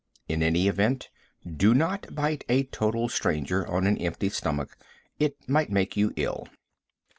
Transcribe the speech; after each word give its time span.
In 0.27 0.41
any 0.41 0.67
event, 0.67 1.11
do 1.47 1.75
not 1.75 2.15
bite 2.15 2.43
a 2.49 2.63
total 2.63 3.07
stranger 3.07 3.67
on 3.67 3.85
an 3.85 3.99
empty 3.99 4.29
stomach. 4.29 4.75
It 5.19 5.47
might 5.47 5.69
make 5.71 5.95
you 5.95 6.11
ill. 6.15 6.47